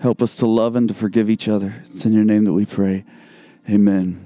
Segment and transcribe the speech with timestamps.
[0.00, 1.82] Help us to love and to forgive each other.
[1.84, 3.04] It's in your name that we pray.
[3.68, 4.24] Amen.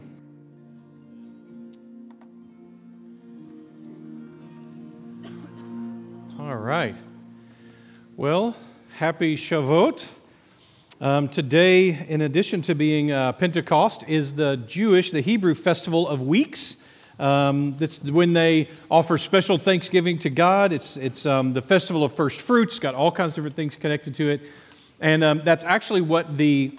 [6.39, 6.95] All right.
[8.19, 8.55] Well,
[8.97, 10.05] happy Shavuot.
[11.01, 16.21] Um, today, in addition to being uh, Pentecost, is the Jewish, the Hebrew festival of
[16.21, 16.77] weeks.
[17.19, 20.75] Um, that's when they offer special thanksgiving to God.
[20.75, 24.15] It's, it's um, the festival of first fruits, got all kinds of different things connected
[24.17, 24.43] to it.
[25.03, 26.79] And um, that's actually what the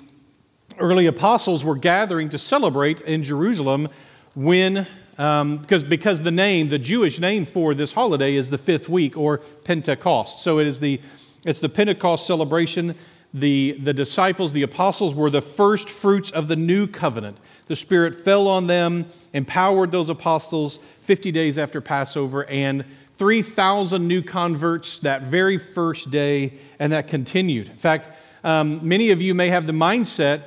[0.80, 3.90] early apostles were gathering to celebrate in Jerusalem
[4.34, 4.88] when,
[5.20, 9.16] um, because, because the name, the Jewish name for this holiday is the fifth week
[9.16, 10.42] or Pentecost.
[10.42, 11.00] So it is the,
[11.46, 12.96] it's the Pentecost celebration
[13.34, 17.38] the, the disciples, the apostles, were the first fruits of the new covenant.
[17.68, 22.86] The Spirit fell on them, empowered those apostles 50 days after Passover, and
[23.18, 27.70] 3,000 new converts that very first day, and that continued.
[27.70, 28.10] In fact,
[28.44, 30.44] um, many of you may have the mindset,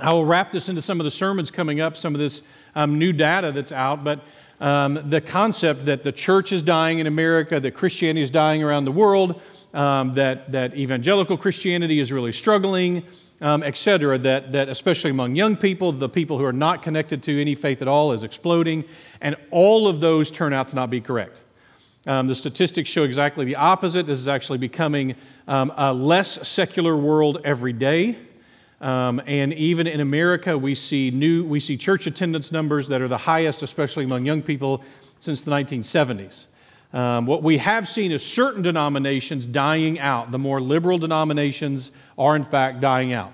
[0.00, 2.42] I will wrap this into some of the sermons coming up, some of this
[2.74, 4.20] um, new data that's out, but
[4.60, 8.84] um, the concept that the church is dying in America, that Christianity is dying around
[8.84, 9.40] the world,
[9.74, 13.02] um, that, that evangelical Christianity is really struggling,
[13.40, 17.22] um, et cetera, that, that especially among young people, the people who are not connected
[17.24, 18.84] to any faith at all is exploding,
[19.20, 21.40] and all of those turn out to not be correct.
[22.06, 24.06] Um, the statistics show exactly the opposite.
[24.06, 25.14] This is actually becoming
[25.46, 28.16] um, a less secular world every day.
[28.80, 33.06] Um, and even in America, we see new we see church attendance numbers that are
[33.06, 34.82] the highest, especially among young people,
[35.20, 36.46] since the 1970s.
[36.92, 40.32] Um, what we have seen is certain denominations dying out.
[40.32, 43.32] The more liberal denominations are, in fact, dying out,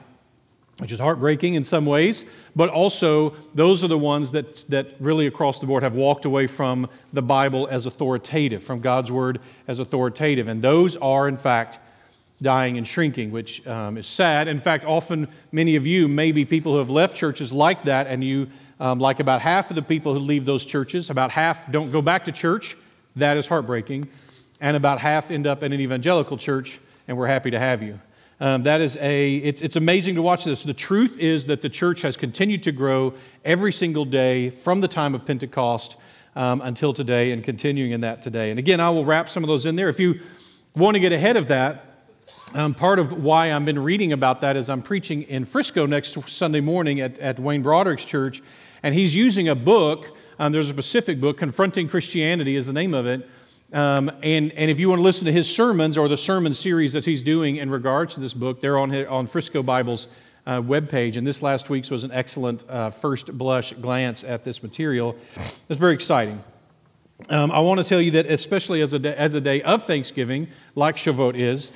[0.78, 5.26] which is heartbreaking in some ways, but also those are the ones that, that really
[5.26, 9.78] across the board have walked away from the Bible as authoritative, from God's Word as
[9.78, 10.48] authoritative.
[10.48, 11.80] And those are, in fact,
[12.40, 14.46] dying and shrinking, which um, is sad.
[14.46, 18.06] In fact, often many of you may be people who have left churches like that,
[18.06, 21.70] and you, um, like about half of the people who leave those churches, about half
[21.72, 22.76] don't go back to church
[23.18, 24.08] that is heartbreaking.
[24.60, 28.00] And about half end up in an evangelical church, and we're happy to have you.
[28.40, 30.62] Um, that is a, it's, it's amazing to watch this.
[30.62, 34.88] The truth is that the church has continued to grow every single day from the
[34.88, 35.96] time of Pentecost
[36.36, 38.50] um, until today and continuing in that today.
[38.50, 39.88] And again, I will wrap some of those in there.
[39.88, 40.20] If you
[40.76, 41.84] want to get ahead of that,
[42.54, 46.16] um, part of why I've been reading about that is I'm preaching in Frisco next
[46.28, 48.40] Sunday morning at, at Wayne Braudrick's church,
[48.82, 52.94] and he's using a book um, there's a specific book, Confronting Christianity is the name
[52.94, 53.28] of it.
[53.72, 56.94] Um, and, and if you want to listen to his sermons or the sermon series
[56.94, 60.08] that he's doing in regards to this book, they're on, on Frisco Bible's
[60.46, 61.16] uh, webpage.
[61.18, 65.16] And this last week's was an excellent uh, first blush glance at this material.
[65.68, 66.42] It's very exciting.
[67.28, 69.84] Um, I want to tell you that, especially as a, day, as a day of
[69.84, 71.72] Thanksgiving, like Shavuot is,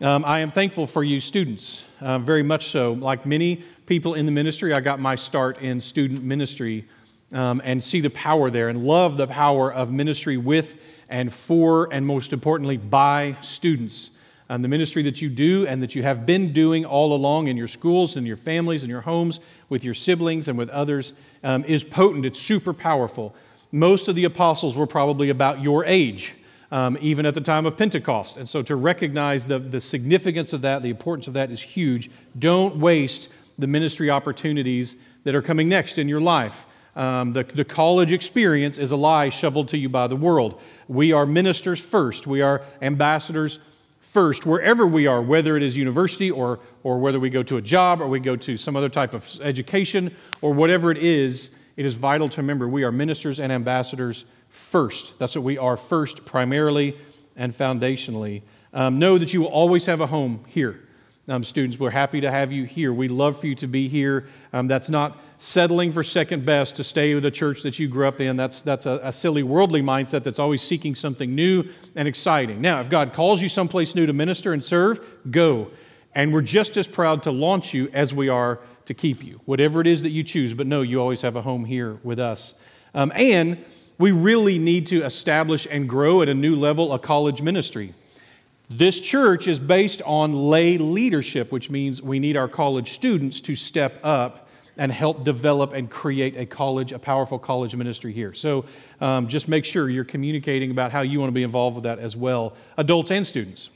[0.00, 2.92] um, I am thankful for you students, uh, very much so.
[2.92, 6.86] Like many people in the ministry, I got my start in student ministry
[7.32, 10.74] um, and see the power there and love the power of ministry with
[11.08, 14.10] and for, and most importantly, by students.
[14.50, 17.56] Um, the ministry that you do and that you have been doing all along in
[17.56, 21.64] your schools and your families and your homes with your siblings and with others um,
[21.64, 22.26] is potent.
[22.26, 23.34] It's super powerful.
[23.72, 26.34] Most of the apostles were probably about your age.
[26.70, 28.36] Um, even at the time of Pentecost.
[28.36, 32.10] And so to recognize the, the significance of that, the importance of that is huge.
[32.36, 33.28] Don't waste
[33.58, 36.66] the ministry opportunities that are coming next in your life.
[36.96, 40.60] Um, the, the college experience is a lie shoveled to you by the world.
[40.86, 43.58] We are ministers first, we are ambassadors
[44.00, 47.62] first, wherever we are, whether it is university or, or whether we go to a
[47.62, 51.50] job or we go to some other type of education or whatever it is.
[51.76, 55.18] It is vital to remember we are ministers and ambassadors first.
[55.18, 56.96] That's what we are first, primarily
[57.34, 58.42] and foundationally.
[58.72, 60.80] Um, know that you will always have a home here.
[61.26, 62.92] Um, students, we're happy to have you here.
[62.92, 64.26] We love for you to be here.
[64.52, 68.06] Um, that's not settling for second best to stay with the church that you grew
[68.06, 68.36] up in.
[68.36, 71.64] That's, that's a, a, silly worldly mindset that's always seeking something new
[71.96, 72.60] and exciting.
[72.60, 75.70] Now, if God calls you someplace new to minister and serve, go.
[76.14, 79.80] And we're just as proud to launch you as we are to keep you, whatever
[79.80, 80.52] it is that you choose.
[80.52, 82.54] But no, you always have a home here with us.
[82.92, 83.64] Um, and
[83.96, 87.94] we really need to establish and grow at a new level a college ministry.
[88.70, 93.54] This church is based on lay leadership, which means we need our college students to
[93.54, 98.32] step up and help develop and create a college, a powerful college ministry here.
[98.32, 98.64] So
[99.00, 101.98] um, just make sure you're communicating about how you want to be involved with that
[101.98, 103.70] as well, adults and students.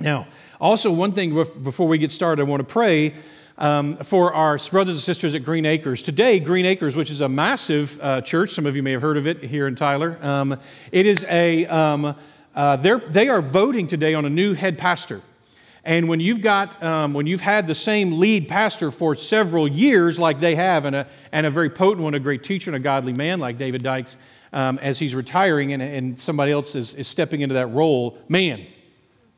[0.00, 0.26] Now,
[0.60, 3.14] also, one thing before we get started, I want to pray
[3.58, 6.02] um, for our brothers and sisters at Green Acres.
[6.02, 9.16] Today, Green Acres, which is a massive uh, church, some of you may have heard
[9.16, 10.58] of it here in Tyler, um,
[10.90, 11.64] it is a.
[12.54, 15.22] Uh, they are voting today on a new head pastor.
[15.84, 20.18] And when you've got, um, when you've had the same lead pastor for several years,
[20.18, 22.80] like they have, and a, and a very potent one, a great teacher and a
[22.80, 24.16] godly man like David Dykes,
[24.52, 28.66] um, as he's retiring and, and somebody else is, is stepping into that role, man,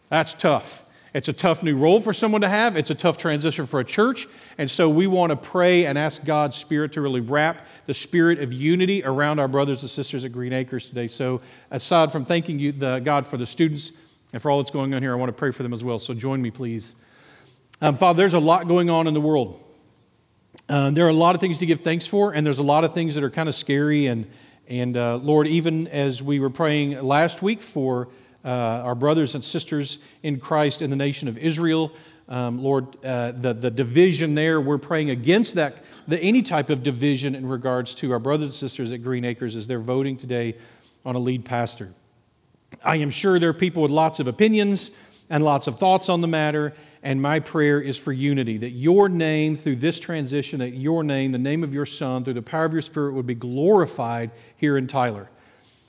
[0.09, 0.82] that's tough.
[1.15, 2.77] It's a tough new role for someone to have.
[2.77, 4.27] It's a tough transition for a church.
[4.57, 8.39] And so we want to pray and ask God's Spirit to really wrap the spirit
[8.39, 11.09] of unity around our brothers and sisters at Green Acres today.
[11.09, 13.93] So, aside from thanking you, the, God, for the students
[14.33, 15.99] and for all that's going on here, I want to pray for them as well.
[15.99, 16.93] So, join me, please.
[17.83, 19.63] Um, Father, there's a lot going on in the world.
[20.69, 22.85] Uh, there are a lot of things to give thanks for, and there's a lot
[22.85, 24.07] of things that are kind of scary.
[24.07, 24.31] And,
[24.69, 28.09] and uh, Lord, even as we were praying last week for
[28.45, 31.93] uh, our brothers and sisters in Christ in the nation of Israel.
[32.29, 36.83] Um, Lord, uh, the, the division there, we're praying against that, the, any type of
[36.83, 40.57] division in regards to our brothers and sisters at Green Acres as they're voting today
[41.05, 41.93] on a lead pastor.
[42.83, 44.91] I am sure there are people with lots of opinions
[45.29, 49.09] and lots of thoughts on the matter, and my prayer is for unity that your
[49.09, 52.65] name, through this transition, that your name, the name of your Son, through the power
[52.65, 55.29] of your Spirit, would be glorified here in Tyler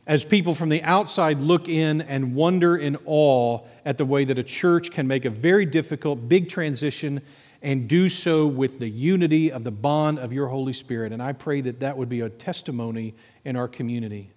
[0.06, 4.38] as people from the outside look in and wonder in awe at the way that
[4.38, 7.22] a church can make a very difficult, big transition
[7.62, 11.14] and do so with the unity of the bond of your Holy Spirit.
[11.14, 13.16] And I pray that that would be a testimony
[13.46, 14.30] in our community.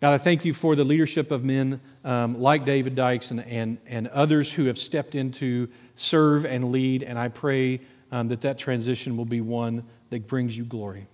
[0.00, 3.78] God, I thank you for the leadership of men um, like David Dykes and, and,
[3.86, 7.02] and others who have stepped into serve and lead.
[7.02, 7.80] And I pray
[8.12, 11.08] um, that that transition will be one that brings you glory.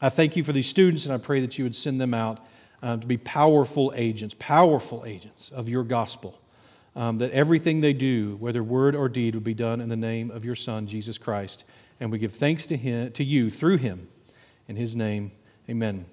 [0.00, 2.40] I thank you for these students, and I pray that you would send them out
[2.82, 6.40] um, to be powerful agents, powerful agents of your gospel.
[6.96, 10.30] Um, that everything they do, whether word or deed, would be done in the name
[10.32, 11.62] of your Son, Jesus Christ.
[12.00, 14.08] And we give thanks to, him, to you through him.
[14.66, 15.30] In his name,
[15.68, 16.06] amen.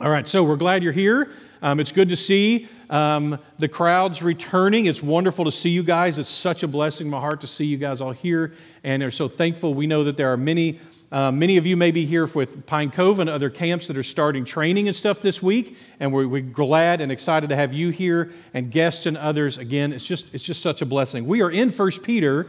[0.00, 1.32] All right, so we're glad you're here.
[1.60, 4.86] Um, it's good to see um, the crowds returning.
[4.86, 6.20] It's wonderful to see you guys.
[6.20, 8.54] It's such a blessing in my heart to see you guys all here.
[8.84, 9.74] And are so thankful.
[9.74, 10.78] We know that there are many
[11.10, 14.02] uh, many of you may be here with Pine Cove and other camps that are
[14.02, 17.88] starting training and stuff this week, and we're, we're, glad and excited to have you
[17.88, 19.56] here and guests and others.
[19.56, 21.26] Again, it's just it's just such a blessing.
[21.26, 22.46] We are in First Peter,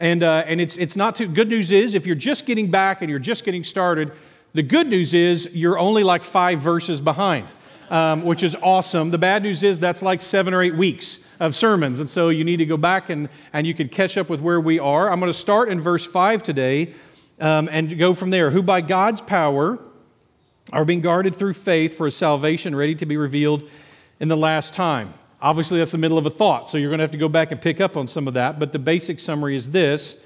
[0.00, 3.00] and uh, and it's it's not too good news is if you're just getting back
[3.00, 4.12] and you're just getting started,
[4.52, 7.50] the good news is you're only like five verses behind,
[7.88, 9.12] um, which is awesome.
[9.12, 12.44] The bad news is that's like seven or eight weeks of sermons, and so you
[12.44, 15.10] need to go back and and you can catch up with where we are.
[15.10, 16.92] I'm going to start in verse five today
[17.40, 18.50] um, and go from there.
[18.50, 19.78] Who by God's power
[20.72, 23.68] are being guarded through faith for a salvation ready to be revealed
[24.20, 25.12] in the last time.
[25.42, 27.50] Obviously, that's the middle of a thought, so you're going to have to go back
[27.50, 28.58] and pick up on some of that.
[28.58, 30.16] But the basic summary is this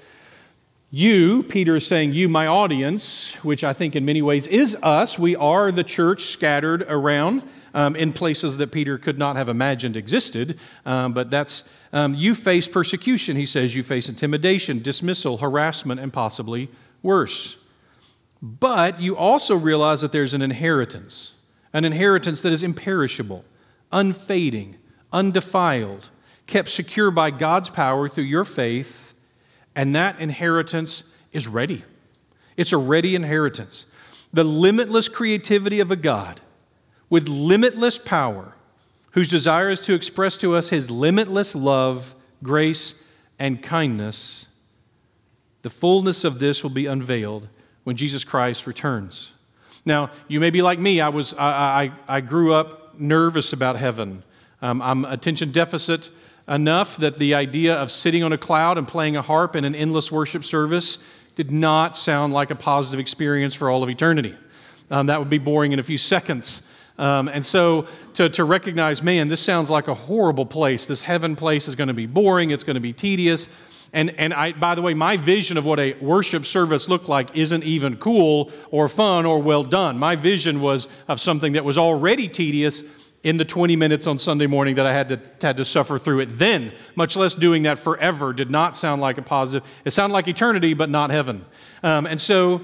[0.91, 5.19] You, Peter is saying, you, my audience, which I think in many ways is us,
[5.19, 9.97] we are the church scattered around um, in places that Peter could not have imagined
[9.97, 10.57] existed.
[10.85, 13.75] Um, but that's, um, you face persecution, he says.
[13.75, 16.69] You face intimidation, dismissal, harassment, and possibly
[17.01, 17.57] worse.
[18.41, 21.33] But you also realize that there's an inheritance,
[21.73, 23.43] an inheritance that is imperishable,
[23.91, 24.77] unfading,
[25.11, 26.09] undefiled,
[26.47, 29.13] kept secure by God's power through your faith,
[29.75, 31.83] and that inheritance is ready.
[32.57, 33.85] It's a ready inheritance.
[34.33, 36.41] The limitless creativity of a God
[37.09, 38.53] with limitless power,
[39.11, 42.93] whose desire is to express to us his limitless love, grace,
[43.39, 44.45] and kindness
[45.61, 47.47] the fullness of this will be unveiled
[47.83, 49.31] when Jesus Christ returns.
[49.85, 51.01] Now, you may be like me.
[51.01, 54.23] I, was, I, I, I grew up nervous about heaven.
[54.61, 56.09] Um, I'm attention deficit
[56.47, 59.75] enough that the idea of sitting on a cloud and playing a harp in an
[59.75, 60.97] endless worship service
[61.35, 64.35] did not sound like a positive experience for all of eternity.
[64.91, 66.63] Um, that would be boring in a few seconds.
[66.97, 70.85] Um, and so to, to recognize, man, this sounds like a horrible place.
[70.85, 73.47] This heaven place is going to be boring, it's going to be tedious.
[73.93, 77.35] And, and I, by the way, my vision of what a worship service looked like
[77.35, 79.97] isn't even cool or fun or well done.
[79.97, 82.83] My vision was of something that was already tedious
[83.23, 86.21] in the 20 minutes on Sunday morning that I had to, had to suffer through
[86.21, 89.67] it then, much less doing that forever, did not sound like a positive.
[89.83, 91.43] It sounded like eternity, but not heaven.
[91.83, 92.61] Um, and so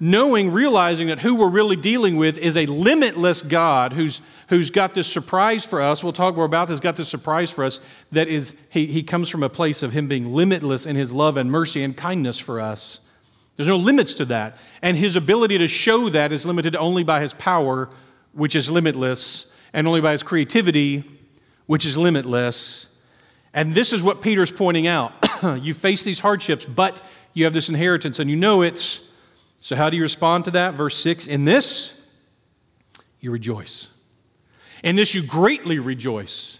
[0.00, 4.94] knowing, realizing that who we're really dealing with is a limitless God who's, who's got
[4.94, 6.02] this surprise for us.
[6.02, 7.80] We'll talk more about this, got this surprise for us
[8.10, 11.36] that is, he, he comes from a place of him being limitless in his love
[11.36, 13.00] and mercy and kindness for us.
[13.56, 14.56] There's no limits to that.
[14.80, 17.90] And his ability to show that is limited only by his power,
[18.32, 21.04] which is limitless, and only by his creativity,
[21.66, 22.86] which is limitless.
[23.54, 25.12] And this is what Peter's pointing out.
[25.60, 29.00] you face these hardships, but you have this inheritance, and you know it's
[29.62, 30.74] so, how do you respond to that?
[30.74, 31.94] Verse 6 In this,
[33.20, 33.88] you rejoice.
[34.82, 36.58] In this, you greatly rejoice.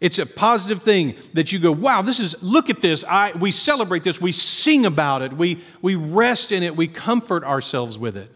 [0.00, 3.04] It's a positive thing that you go, wow, this is, look at this.
[3.04, 4.20] I, we celebrate this.
[4.20, 5.32] We sing about it.
[5.32, 6.74] We, we rest in it.
[6.74, 8.32] We comfort ourselves with it.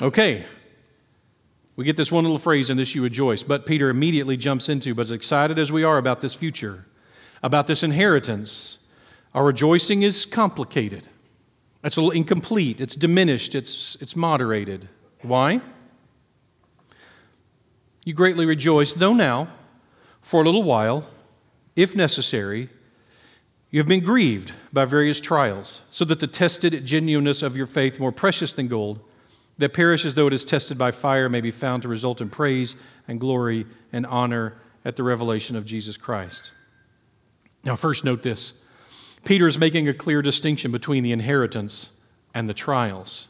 [0.00, 0.44] Okay.
[1.74, 4.94] We get this one little phrase in this you rejoice, but Peter immediately jumps into,
[4.94, 6.86] but as excited as we are about this future,
[7.42, 8.78] about this inheritance,
[9.34, 11.08] our rejoicing is complicated.
[11.84, 14.88] It's a little incomplete, it's diminished, it's, it's moderated.
[15.22, 15.60] Why?
[18.04, 19.48] You greatly rejoice, though now,
[20.20, 21.08] for a little while,
[21.74, 22.68] if necessary,
[23.70, 27.98] you have been grieved by various trials, so that the tested genuineness of your faith,
[27.98, 29.00] more precious than gold,
[29.58, 32.76] that perishes though it is tested by fire, may be found to result in praise
[33.08, 36.52] and glory and honor at the revelation of Jesus Christ.
[37.64, 38.52] Now, first, note this
[39.24, 41.90] Peter is making a clear distinction between the inheritance
[42.34, 43.28] and the trials.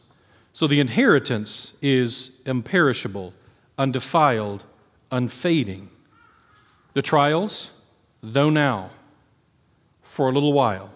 [0.51, 3.33] So, the inheritance is imperishable,
[3.77, 4.63] undefiled,
[5.11, 5.89] unfading.
[6.93, 7.71] The trials,
[8.21, 8.91] though now,
[10.03, 10.91] for a little while,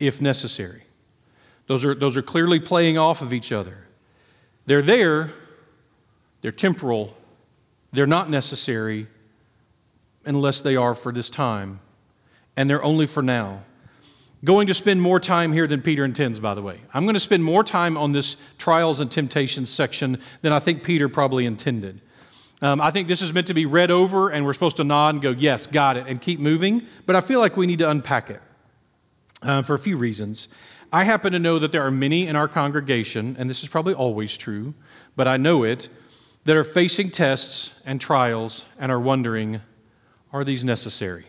[0.00, 0.84] if necessary.
[1.66, 3.86] Those are, those are clearly playing off of each other.
[4.66, 5.32] They're there,
[6.40, 7.14] they're temporal,
[7.92, 9.06] they're not necessary
[10.24, 11.80] unless they are for this time,
[12.56, 13.62] and they're only for now.
[14.44, 16.78] Going to spend more time here than Peter intends, by the way.
[16.92, 20.82] I'm going to spend more time on this trials and temptations section than I think
[20.82, 22.02] Peter probably intended.
[22.62, 25.14] Um, I think this is meant to be read over, and we're supposed to nod
[25.14, 26.86] and go, yes, got it, and keep moving.
[27.06, 28.40] But I feel like we need to unpack it
[29.42, 30.48] uh, for a few reasons.
[30.92, 33.94] I happen to know that there are many in our congregation, and this is probably
[33.94, 34.74] always true,
[35.16, 35.88] but I know it,
[36.44, 39.60] that are facing tests and trials and are wondering,
[40.32, 41.26] are these necessary?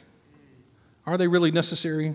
[1.05, 2.13] Are they really necessary?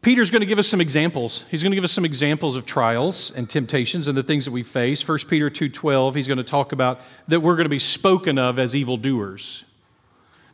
[0.00, 1.44] Peter's going to give us some examples.
[1.50, 4.52] He's going to give us some examples of trials and temptations and the things that
[4.52, 5.06] we face.
[5.06, 8.58] 1 Peter 2:12, he's going to talk about that we're going to be spoken of
[8.58, 9.64] as evildoers.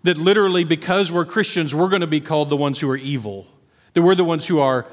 [0.03, 3.47] That literally because we're Christians, we're going to be called the ones who are evil.
[3.93, 4.87] That we're the ones who are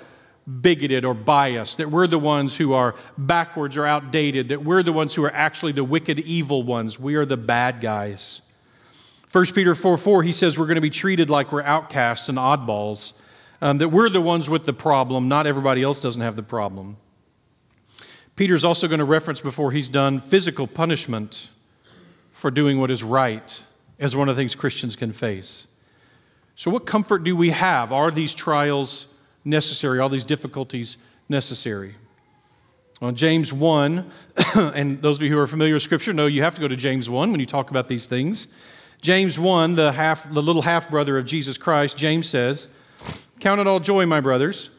[0.61, 4.93] bigoted or biased, that we're the ones who are backwards or outdated, that we're the
[4.93, 6.99] ones who are actually the wicked evil ones.
[6.99, 8.41] We are the bad guys.
[9.31, 12.37] 1 Peter 4 4, he says we're going to be treated like we're outcasts and
[12.37, 13.13] oddballs
[13.61, 16.97] um, that we're the ones with the problem, not everybody else doesn't have the problem.
[18.35, 21.49] Peter's also going to reference before he's done physical punishment
[22.31, 23.61] for doing what is right
[23.99, 25.67] as one of the things Christians can face.
[26.55, 27.91] So, what comfort do we have?
[27.91, 29.07] Are these trials
[29.45, 29.99] necessary?
[29.99, 30.97] Are these difficulties
[31.29, 31.95] necessary?
[32.99, 34.11] Well, James 1,
[34.55, 36.75] and those of you who are familiar with Scripture know you have to go to
[36.75, 38.47] James 1 when you talk about these things.
[39.01, 42.67] James 1, the, half, the little half brother of Jesus Christ, James says,
[43.39, 44.69] Count it all joy, my brothers,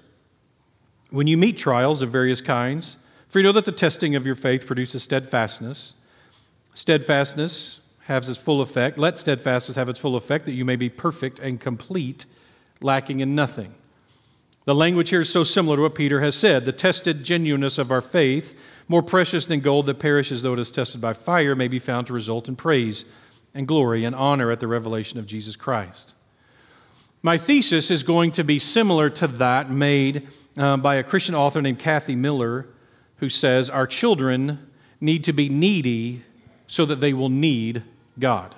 [1.11, 2.97] when you meet trials of various kinds,
[3.29, 5.95] for you know that the testing of your faith produces steadfastness.
[6.75, 8.99] Steadfastness has its full effect.
[8.99, 12.27] Let steadfastness have its full effect, that you may be perfect and complete,
[12.81, 13.75] lacking in nothing.
[14.65, 16.65] The language here is so similar to what Peter has said.
[16.65, 20.71] The tested genuineness of our faith, more precious than gold that perishes though it is
[20.71, 23.05] tested by fire, may be found to result in praise
[23.55, 26.15] and glory and honor at the revelation of Jesus Christ.
[27.25, 30.27] My thesis is going to be similar to that made
[30.57, 32.67] uh, by a Christian author named Kathy Miller,
[33.19, 34.59] who says, Our children
[35.01, 36.25] need to be needy
[36.67, 37.85] so that they will need
[38.19, 38.57] God.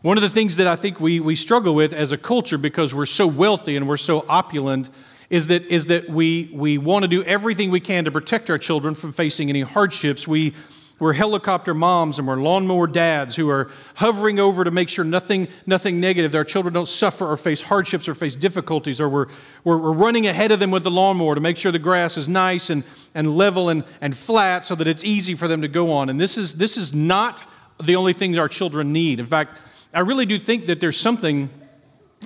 [0.00, 2.94] One of the things that I think we, we struggle with as a culture because
[2.94, 4.88] we're so wealthy and we're so opulent
[5.28, 8.56] is that, is that we, we want to do everything we can to protect our
[8.56, 10.26] children from facing any hardships.
[10.26, 10.54] We,
[11.00, 15.48] we're helicopter moms and we're lawnmower dads who are hovering over to make sure nothing,
[15.66, 19.26] nothing negative, that our children don't suffer or face hardships or face difficulties, or we're,
[19.64, 22.28] we're, we're running ahead of them with the lawnmower to make sure the grass is
[22.28, 25.90] nice and, and level and, and flat so that it's easy for them to go
[25.90, 26.10] on.
[26.10, 27.42] And this is, this is not
[27.82, 29.20] the only things our children need.
[29.20, 29.58] In fact,
[29.94, 31.48] I really do think that there's something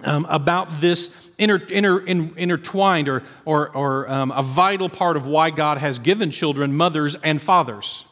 [0.02, 5.26] um, about this inter, inter, in, intertwined or, or, or um, a vital part of
[5.26, 8.04] why God has given children mothers and fathers.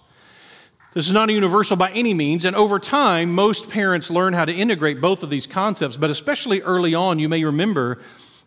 [0.94, 4.44] This is not a universal by any means, and over time, most parents learn how
[4.44, 7.98] to integrate both of these concepts, but especially early on, you may remember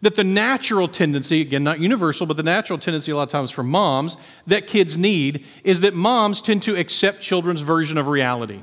[0.02, 3.50] that the natural tendency, again, not universal, but the natural tendency a lot of times
[3.50, 8.62] for moms that kids need is that moms tend to accept children's version of reality.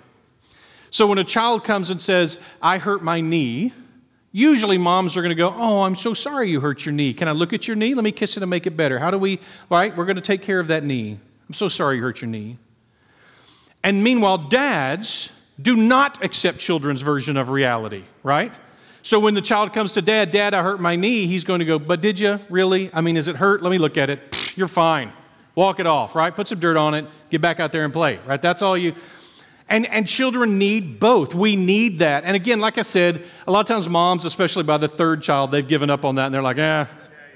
[0.91, 3.73] So when a child comes and says, I hurt my knee,
[4.31, 7.15] usually moms are going to go, Oh, I'm so sorry you hurt your knee.
[7.15, 7.95] Can I look at your knee?
[7.95, 8.99] Let me kiss it and make it better.
[8.99, 9.97] How do we, right?
[9.97, 11.19] We're going to take care of that knee.
[11.49, 12.59] I'm so sorry you hurt your knee.
[13.85, 18.53] And meanwhile, dads do not accept children's version of reality, right?
[19.03, 21.65] So when the child comes to dad, Dad, I hurt my knee, he's going to
[21.65, 22.91] go, But did you really?
[22.93, 23.63] I mean, is it hurt?
[23.63, 24.21] Let me look at it.
[24.57, 25.13] You're fine.
[25.55, 26.35] Walk it off, right?
[26.35, 28.41] Put some dirt on it, get back out there and play, right?
[28.41, 28.95] That's all you.
[29.69, 31.35] And, and children need both.
[31.35, 32.25] We need that.
[32.25, 35.51] And again, like I said, a lot of times moms, especially by the third child,
[35.51, 36.87] they've given up on that and they're like, eh,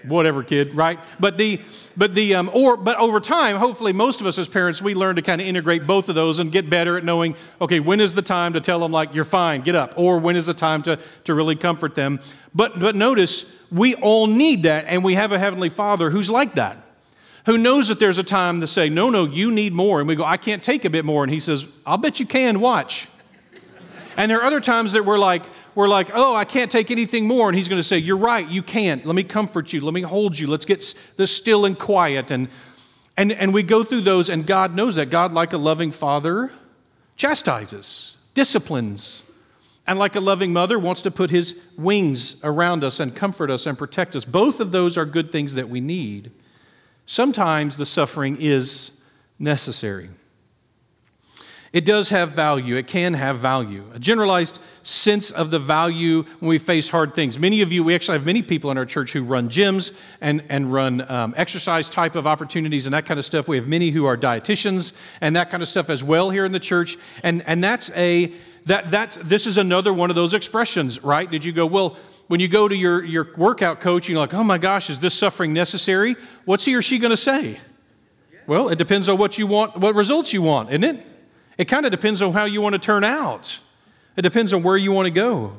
[0.08, 0.98] whatever, kid, right?
[1.20, 1.60] But the,
[1.96, 5.16] but the, um, or, but over time, hopefully, most of us as parents, we learn
[5.16, 8.14] to kind of integrate both of those and get better at knowing, okay, when is
[8.14, 10.82] the time to tell them like you're fine, get up, or when is the time
[10.82, 12.20] to to really comfort them.
[12.54, 16.54] But but notice we all need that, and we have a heavenly Father who's like
[16.54, 16.78] that,
[17.46, 20.16] who knows that there's a time to say, no, no, you need more, and we
[20.16, 22.60] go, I can't take a bit more, and He says, I'll bet you can.
[22.60, 23.08] Watch.
[24.16, 25.42] And there are other times that we're like,
[25.76, 27.48] we're like, oh, I can't take anything more.
[27.48, 29.04] And he's going to say, You're right, you can't.
[29.06, 29.80] Let me comfort you.
[29.82, 30.48] Let me hold you.
[30.48, 32.32] Let's get this still and quiet.
[32.32, 32.48] And,
[33.16, 35.10] and, and we go through those, and God knows that.
[35.10, 36.50] God, like a loving father,
[37.16, 39.22] chastises, disciplines.
[39.88, 43.66] And like a loving mother, wants to put his wings around us and comfort us
[43.66, 44.24] and protect us.
[44.24, 46.32] Both of those are good things that we need.
[47.04, 48.90] Sometimes the suffering is
[49.38, 50.08] necessary.
[51.72, 52.76] It does have value.
[52.76, 53.84] It can have value.
[53.92, 57.38] A generalized sense of the value when we face hard things.
[57.38, 60.44] Many of you, we actually have many people in our church who run gyms and,
[60.48, 63.48] and run um, exercise type of opportunities and that kind of stuff.
[63.48, 66.52] We have many who are dietitians and that kind of stuff as well here in
[66.52, 66.96] the church.
[67.24, 68.32] And, and that's a,
[68.66, 71.30] that, that, this is another one of those expressions, right?
[71.30, 71.96] Did you go, well,
[72.28, 75.14] when you go to your, your workout coach, you're like, oh my gosh, is this
[75.14, 76.16] suffering necessary?
[76.44, 77.60] What's he or she going to say?
[78.46, 81.06] Well, it depends on what you want, what results you want, isn't it?
[81.58, 83.58] It kind of depends on how you want to turn out.
[84.16, 85.58] It depends on where you want to go.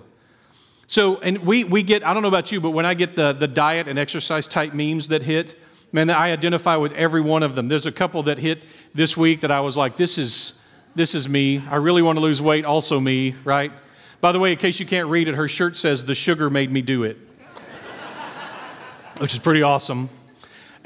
[0.88, 3.34] So, and we, we get, I don't know about you, but when I get the,
[3.34, 5.60] the diet and exercise type memes that hit,
[5.92, 7.68] man, I identify with every one of them.
[7.68, 8.64] There's a couple that hit
[8.96, 10.54] this week that I was like, this is,
[10.96, 11.62] this is me.
[11.70, 13.72] I really want to lose weight, also me, right?
[14.22, 16.72] By the way, in case you can't read it, her shirt says, The sugar made
[16.72, 17.18] me do it,
[19.18, 20.10] which is pretty awesome.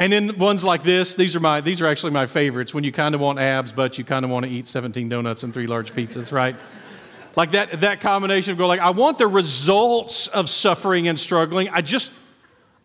[0.01, 2.91] And then ones like this, these are, my, these are actually my favorites when you
[2.91, 5.67] kind of want abs, but you kind of want to eat 17 donuts and three
[5.67, 6.55] large pizzas, right?
[7.35, 11.69] like that, that combination of go like, I want the results of suffering and struggling.
[11.69, 12.11] I just,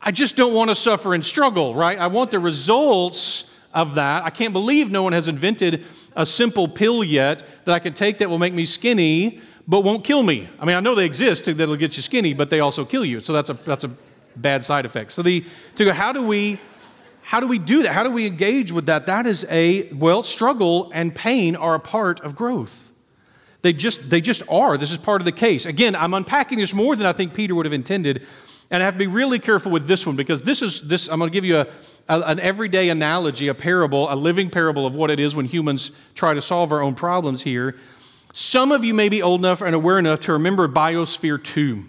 [0.01, 1.99] I just don't want to suffer and struggle, right?
[1.99, 4.23] I want the results of that.
[4.25, 8.19] I can't believe no one has invented a simple pill yet that I can take
[8.19, 10.49] that will make me skinny but won't kill me.
[10.61, 13.21] I mean, I know they exist that'll get you skinny, but they also kill you.
[13.21, 13.91] So that's a, that's a
[14.37, 15.11] bad side effect.
[15.11, 16.61] So the, to go, how do we
[17.27, 17.93] how do we do that?
[17.93, 19.07] How do we engage with that?
[19.07, 22.93] That is a, well, struggle and pain are a part of growth.
[23.63, 24.79] They just, they just are.
[24.79, 25.67] This is part of the case.
[25.67, 28.25] Again, I'm unpacking this more than I think Peter would have intended.
[28.71, 31.09] And I have to be really careful with this one because this is this.
[31.09, 31.67] I'm going to give you a,
[32.09, 35.91] a, an everyday analogy, a parable, a living parable of what it is when humans
[36.15, 37.75] try to solve our own problems here.
[38.35, 41.87] Some of you may be old enough and aware enough to remember Biosphere 2.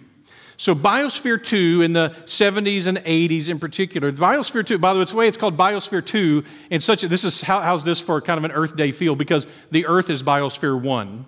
[0.60, 5.28] So, Biosphere 2 in the 70s and 80s in particular, Biosphere 2, by the way,
[5.28, 8.50] it's called Biosphere 2 in such this is, how, how's this for kind of an
[8.50, 9.14] Earth Day feel?
[9.14, 11.24] Because the Earth is Biosphere 1,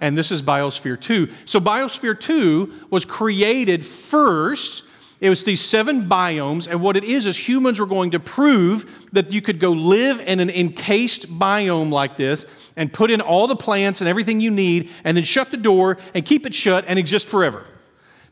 [0.00, 1.28] and this is Biosphere 2.
[1.44, 4.84] So, Biosphere 2 was created first.
[5.20, 8.90] It was these seven biomes, and what it is is humans were going to prove
[9.12, 13.46] that you could go live in an encased biome like this and put in all
[13.46, 16.86] the plants and everything you need, and then shut the door and keep it shut
[16.88, 17.66] and exist forever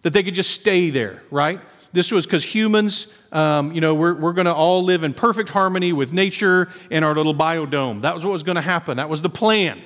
[0.02, 1.60] that they could just stay there, right?
[1.92, 5.48] This was because humans, um, you know, we're, we're going to all live in perfect
[5.48, 8.02] harmony with nature in our little biodome.
[8.02, 8.96] That was what was going to happen.
[8.96, 9.80] That was the plan.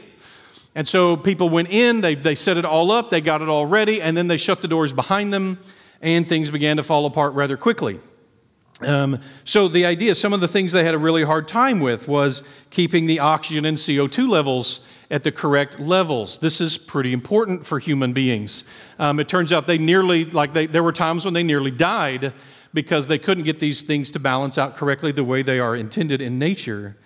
[0.74, 3.64] And so people went in, they, they set it all up, they got it all
[3.64, 5.58] ready, and then they shut the doors behind them,
[6.02, 8.00] and things began to fall apart rather quickly.
[8.84, 12.06] Um, so the idea, some of the things they had a really hard time with
[12.08, 16.38] was keeping the oxygen and CO2 levels at the correct levels.
[16.38, 18.64] This is pretty important for human beings.
[18.98, 22.32] Um, it turns out they nearly, like they, there were times when they nearly died
[22.72, 26.20] because they couldn't get these things to balance out correctly the way they are intended
[26.20, 26.96] in nature,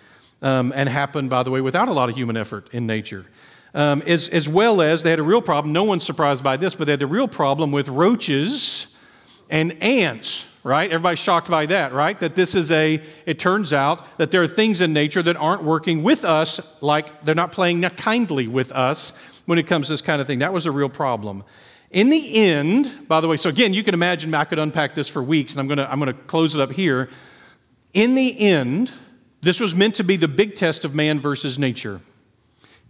[0.41, 3.25] um, and happen, by the way, without a lot of human effort in nature.
[3.75, 6.73] Um, as, as well as they had a real problem, no one's surprised by this,
[6.73, 8.87] but they had a real problem with roaches
[9.49, 10.91] and ants right?
[10.91, 12.19] Everybody's shocked by that, right?
[12.19, 15.63] That this is a, it turns out that there are things in nature that aren't
[15.63, 19.13] working with us, like they're not playing kindly with us
[19.45, 20.39] when it comes to this kind of thing.
[20.39, 21.43] That was a real problem.
[21.91, 25.07] In the end, by the way, so again, you can imagine I could unpack this
[25.07, 27.09] for weeks, and I'm gonna, I'm gonna close it up here.
[27.93, 28.91] In the end,
[29.41, 32.01] this was meant to be the big test of man versus nature.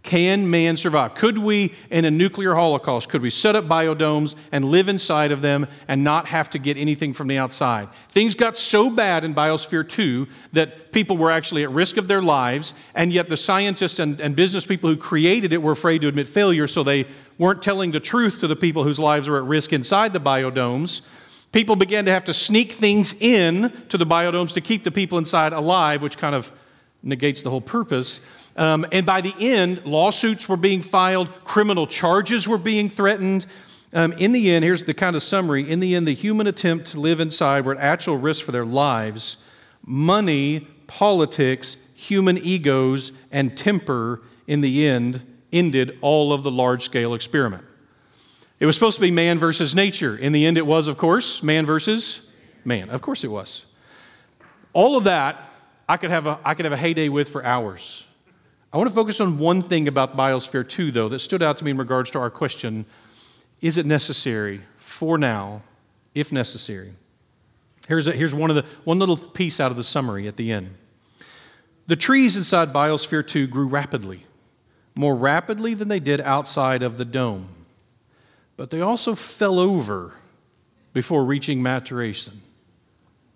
[0.02, 1.14] Can man survive?
[1.14, 5.42] Could we, in a nuclear holocaust, could we set up biodomes and live inside of
[5.42, 7.88] them and not have to get anything from the outside?
[8.08, 12.22] Things got so bad in Biosphere 2 that people were actually at risk of their
[12.22, 16.08] lives, and yet the scientists and, and business people who created it were afraid to
[16.08, 19.44] admit failure, so they weren't telling the truth to the people whose lives were at
[19.44, 21.02] risk inside the biodomes.
[21.52, 25.18] People began to have to sneak things in to the biodomes to keep the people
[25.18, 26.50] inside alive, which kind of
[27.02, 28.20] negates the whole purpose.
[28.56, 33.46] Um, and by the end, lawsuits were being filed, criminal charges were being threatened.
[33.92, 35.68] Um, in the end, here's the kind of summary.
[35.68, 38.66] In the end, the human attempt to live inside were at actual risk for their
[38.66, 39.36] lives.
[39.84, 47.14] Money, politics, human egos, and temper, in the end, ended all of the large scale
[47.14, 47.64] experiment.
[48.58, 50.16] It was supposed to be man versus nature.
[50.16, 52.20] In the end, it was, of course, man versus
[52.64, 52.90] man.
[52.90, 53.64] Of course, it was.
[54.72, 55.42] All of that,
[55.88, 58.04] I could have a, I could have a heyday with for hours.
[58.72, 61.64] I want to focus on one thing about Biosphere 2, though, that stood out to
[61.64, 62.86] me in regards to our question
[63.60, 65.62] is it necessary for now,
[66.14, 66.94] if necessary?
[67.88, 70.52] Here's, a, here's one, of the, one little piece out of the summary at the
[70.52, 70.74] end.
[71.88, 74.24] The trees inside Biosphere 2 grew rapidly,
[74.94, 77.48] more rapidly than they did outside of the dome.
[78.56, 80.14] But they also fell over
[80.94, 82.40] before reaching maturation.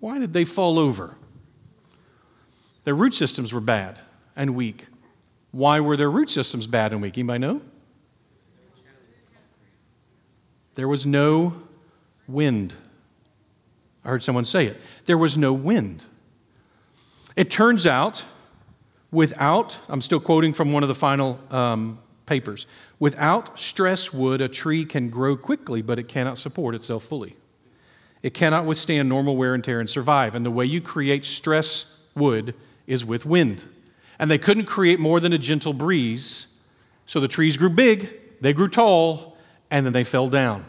[0.01, 1.17] Why did they fall over?
[2.85, 3.99] Their root systems were bad
[4.37, 4.87] and weak.
[5.55, 7.17] Why were their root systems bad and weak?
[7.17, 7.61] Anybody know?
[10.75, 11.55] There was no
[12.27, 12.75] wind.
[14.05, 14.81] I heard someone say it.
[15.07, 16.03] There was no wind.
[17.37, 18.25] It turns out,
[19.13, 22.67] without, I'm still quoting from one of the final um, papers,
[22.99, 27.37] without stress wood, a tree can grow quickly, but it cannot support itself fully.
[28.25, 30.35] It cannot withstand normal wear and tear and survive.
[30.35, 31.87] And the way you create stress
[32.17, 32.57] wood
[32.89, 33.63] is with wind.
[34.19, 36.47] And they couldn't create more than a gentle breeze.
[37.07, 39.37] So the trees grew big, they grew tall,
[39.71, 40.67] and then they fell down.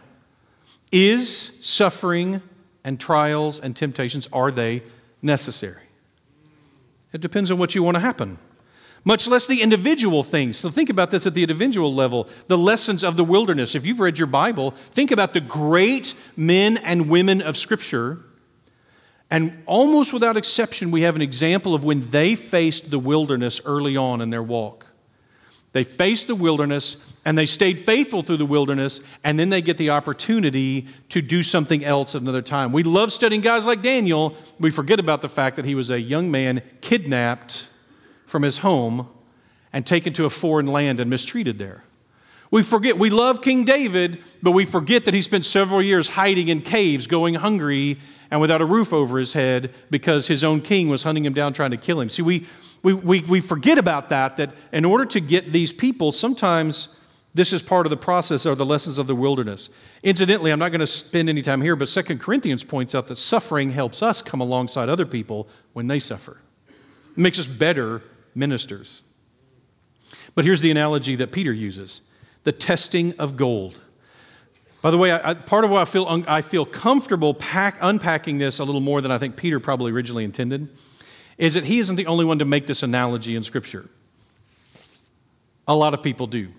[0.91, 2.41] Is suffering
[2.83, 4.83] and trials and temptations, are they
[5.21, 5.81] necessary?
[7.13, 8.37] It depends on what you want to happen.
[9.03, 10.57] Much less the individual things.
[10.57, 12.27] So think about this at the individual level.
[12.47, 13.75] The lessons of the wilderness.
[13.75, 18.19] If you've read your Bible, think about the great men and women of Scripture.
[19.35, 23.97] And almost without exception, we have an example of when they faced the wilderness early
[23.97, 24.85] on in their walk.
[25.73, 26.95] They faced the wilderness
[27.25, 31.43] and they stayed faithful through the wilderness, and then they get the opportunity to do
[31.43, 32.71] something else at another time.
[32.71, 34.37] We love studying guys like Daniel.
[34.57, 37.67] We forget about the fact that he was a young man kidnapped
[38.27, 39.09] from his home
[39.73, 41.83] and taken to a foreign land and mistreated there.
[42.51, 46.47] We forget, we love King David, but we forget that he spent several years hiding
[46.47, 47.99] in caves, going hungry,
[48.31, 51.53] and without a roof over his head because his own king was hunting him down
[51.53, 52.09] trying to kill him.
[52.09, 52.47] See, we,
[52.83, 56.89] we, we, we forget about that, that in order to get these people, sometimes
[57.33, 59.69] this is part of the process or the lessons of the wilderness.
[60.03, 63.17] Incidentally, I'm not going to spend any time here, but Second Corinthians points out that
[63.17, 66.39] suffering helps us come alongside other people when they suffer.
[66.69, 68.01] It makes us better
[68.35, 69.03] ministers.
[70.33, 72.01] But here's the analogy that Peter uses
[72.45, 73.81] the testing of gold.
[74.85, 78.37] By the way, I, part of why I feel, un, I feel comfortable pack, unpacking
[78.37, 80.69] this a little more than I think Peter probably originally intended
[81.39, 83.89] is that he isn't the only one to make this analogy in Scripture.
[85.67, 86.49] A lot of people do.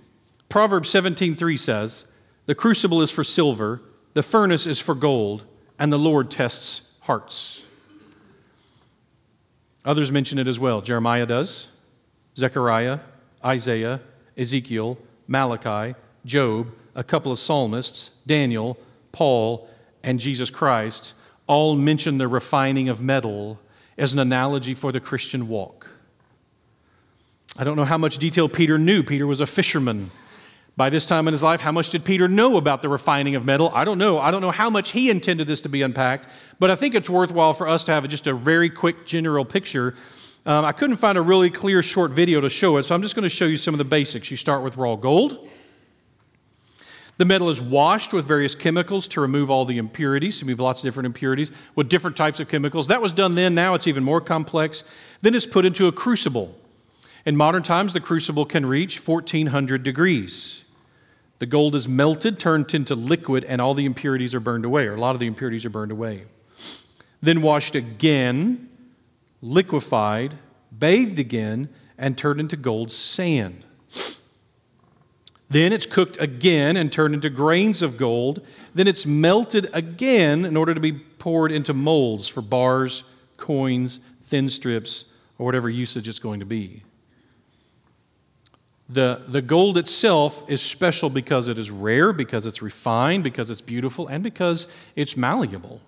[0.48, 2.04] Proverbs 17:3 says,
[2.46, 3.80] "The crucible is for silver,
[4.14, 5.44] the furnace is for gold,
[5.78, 7.60] and the Lord tests hearts."
[9.84, 10.80] Others mention it as well.
[10.80, 11.68] Jeremiah does,
[12.36, 12.98] Zechariah,
[13.44, 14.00] Isaiah,
[14.36, 18.76] Ezekiel, Malachi, Job, a couple of psalmists, Daniel,
[19.12, 19.68] Paul,
[20.02, 21.12] and Jesus Christ
[21.46, 23.60] all mention the refining of metal
[23.96, 25.88] as an analogy for the Christian walk.
[27.56, 29.02] I don't know how much detail Peter knew.
[29.02, 30.10] Peter was a fisherman.
[30.76, 33.44] By this time in his life, how much did Peter know about the refining of
[33.44, 33.70] metal?
[33.74, 34.18] I don't know.
[34.18, 36.28] I don't know how much he intended this to be unpacked,
[36.58, 39.94] but I think it's worthwhile for us to have just a very quick general picture.
[40.44, 43.14] Um, I couldn't find a really clear short video to show it, so I'm just
[43.14, 44.30] going to show you some of the basics.
[44.30, 45.48] You start with raw gold.
[47.18, 50.84] The metal is washed with various chemicals to remove all the impurities, remove lots of
[50.84, 52.88] different impurities with different types of chemicals.
[52.88, 54.84] That was done then, now it's even more complex.
[55.22, 56.54] Then it's put into a crucible.
[57.24, 60.60] In modern times, the crucible can reach 1400 degrees.
[61.38, 64.94] The gold is melted, turned into liquid, and all the impurities are burned away, or
[64.94, 66.24] a lot of the impurities are burned away.
[67.20, 68.68] Then washed again,
[69.42, 70.38] liquefied,
[70.78, 73.65] bathed again, and turned into gold sand.
[75.48, 78.44] Then it's cooked again and turned into grains of gold.
[78.74, 83.04] Then it's melted again in order to be poured into molds for bars,
[83.36, 85.04] coins, thin strips,
[85.38, 86.82] or whatever usage it's going to be.
[88.88, 93.60] The, the gold itself is special because it is rare, because it's refined, because it's
[93.60, 95.80] beautiful, and because it's malleable.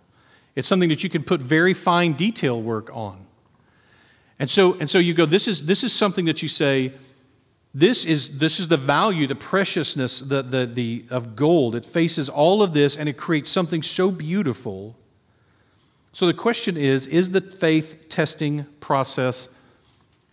[0.57, 3.25] It's something that you can put very fine detail work on.
[4.41, 6.93] And so, and so you go, this is, this is something that you say,
[7.79, 11.77] this is, this is the value, the preciousness the, the, the, of gold.
[11.77, 14.97] It faces all of this and it creates something so beautiful.
[16.13, 19.49] So the question is is the faith testing process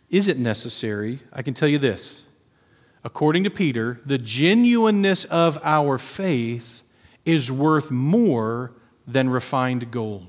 [0.09, 1.19] Is it necessary?
[1.31, 2.23] I can tell you this.
[3.03, 6.81] According to Peter, the genuineness of our faith
[7.25, 8.71] is worth more
[9.05, 10.25] than refined gold.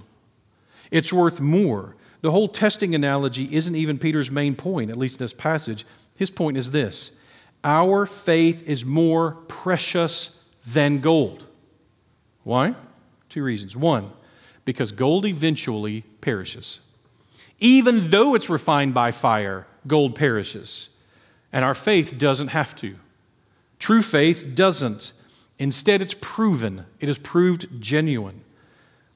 [0.91, 1.97] It's worth more.
[2.21, 5.87] The whole testing analogy isn't even Peter's main point, at least in this passage.
[6.17, 7.13] His point is this
[7.63, 11.45] Our faith is more precious than gold.
[12.43, 12.75] Why?
[13.29, 13.77] Two reasons.
[13.77, 14.13] One,
[14.65, 16.81] because gold eventually perishes.
[17.59, 20.91] Even though it's refined by fire, gold perishes.
[21.53, 22.97] And our faith doesn't have to.
[23.79, 25.13] True faith doesn't.
[25.59, 28.43] Instead, it's proven, it is proved genuine.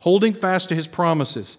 [0.00, 1.58] Holding fast to his promises,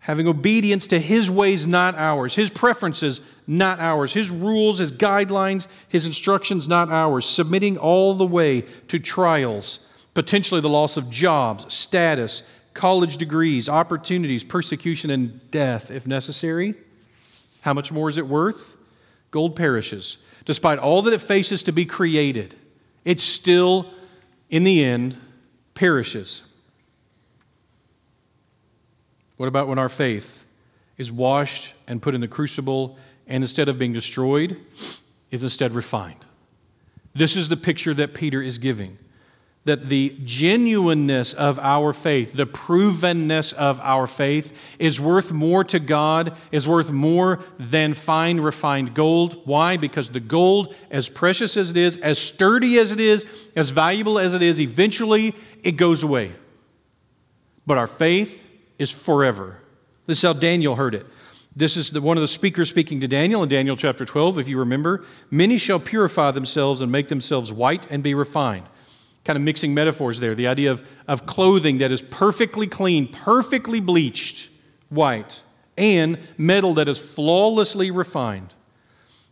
[0.00, 5.66] having obedience to his ways, not ours, his preferences, not ours, his rules, his guidelines,
[5.88, 9.80] his instructions, not ours, submitting all the way to trials,
[10.14, 16.76] potentially the loss of jobs, status, college degrees, opportunities, persecution, and death if necessary.
[17.62, 18.76] How much more is it worth?
[19.32, 20.18] Gold perishes.
[20.44, 22.54] Despite all that it faces to be created,
[23.04, 23.92] it still,
[24.48, 25.18] in the end,
[25.74, 26.42] perishes.
[29.38, 30.44] What about when our faith
[30.98, 32.96] is washed and put in the crucible
[33.30, 34.58] and instead of being destroyed,
[35.30, 36.26] is instead refined?
[37.14, 38.98] This is the picture that Peter is giving
[39.64, 45.78] that the genuineness of our faith, the provenness of our faith, is worth more to
[45.78, 49.42] God, is worth more than fine, refined gold.
[49.44, 49.76] Why?
[49.76, 54.18] Because the gold, as precious as it is, as sturdy as it is, as valuable
[54.18, 56.32] as it is, eventually it goes away.
[57.66, 58.46] But our faith
[58.78, 59.58] is forever.
[60.06, 61.06] This is how Daniel heard it.
[61.54, 64.48] This is the, one of the speakers speaking to Daniel in Daniel chapter 12, if
[64.48, 65.04] you remember.
[65.30, 68.66] Many shall purify themselves and make themselves white and be refined
[69.24, 70.34] kind of mixing metaphors there.
[70.34, 74.48] The idea of, of clothing that is perfectly clean, perfectly bleached
[74.88, 75.40] white,
[75.76, 78.52] and metal that is flawlessly refined.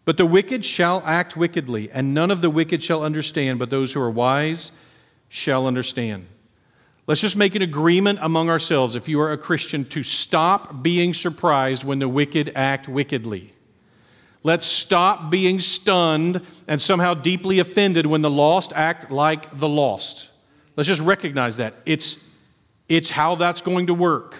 [0.04, 3.92] But the wicked shall act wickedly, and none of the wicked shall understand, but those
[3.92, 4.72] who are wise
[5.28, 6.26] shall understand.
[7.08, 11.14] Let's just make an agreement among ourselves, if you are a Christian, to stop being
[11.14, 13.54] surprised when the wicked act wickedly.
[14.42, 20.28] Let's stop being stunned and somehow deeply offended when the lost act like the lost.
[20.76, 21.76] Let's just recognize that.
[21.86, 22.18] It's,
[22.90, 24.36] it's how that's going to work.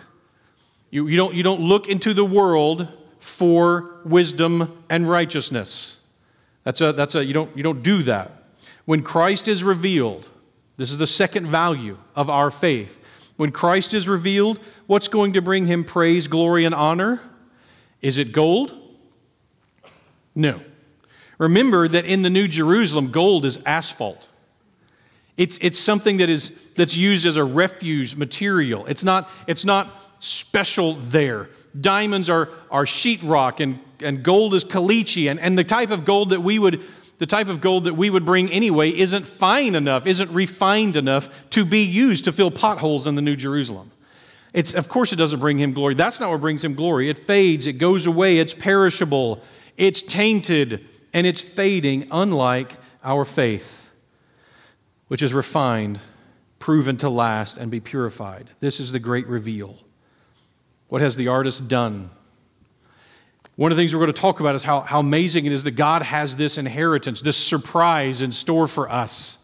[0.91, 2.87] You, you, don't, you don't look into the world
[3.19, 5.97] for wisdom and righteousness.
[6.65, 8.45] That's a, that's a, you, don't, you don't do that.
[8.85, 10.29] When Christ is revealed,
[10.79, 13.01] this is the second value of our faith.
[13.37, 17.21] When Christ is revealed, what's going to bring him praise, glory, and honor?
[18.01, 18.75] Is it gold?
[20.35, 20.63] No.
[21.37, 24.29] Remember that in the New Jerusalem, gold is asphalt.
[25.37, 28.87] It's, it's something that is, that's used as a refuse material.
[28.87, 31.49] It's not, it's not special there.
[31.81, 35.31] Diamonds are, are sheetrock and, and gold is caliche.
[35.31, 36.83] And, and the type of gold that we would
[37.19, 41.29] the type of gold that we would bring anyway isn't fine enough, isn't refined enough
[41.51, 43.91] to be used to fill potholes in the New Jerusalem.
[44.55, 45.95] It's, of course, it doesn't bring him glory.
[45.95, 47.11] That's not what brings him glory.
[47.11, 49.43] It fades, it goes away, it's perishable.
[49.77, 53.91] It's tainted and it's fading, unlike our faith,
[55.09, 56.01] which is refined,
[56.59, 58.51] proven to last, and be purified.
[58.61, 59.79] This is the great reveal.
[60.89, 62.11] What has the artist done?
[63.59, 65.65] One of the things we're going to talk about is how, how amazing it is
[65.65, 69.39] that God has this inheritance, this surprise in store for us.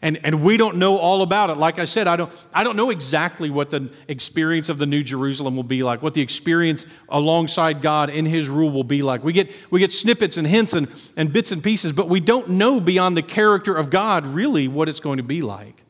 [0.00, 1.58] And, and we don't know all about it.
[1.58, 5.02] Like I said, I don't, I don't know exactly what the experience of the New
[5.02, 9.22] Jerusalem will be like, what the experience alongside God in His rule will be like.
[9.22, 12.48] We get, we get snippets and hints and, and bits and pieces, but we don't
[12.48, 15.84] know beyond the character of God really what it's going to be like.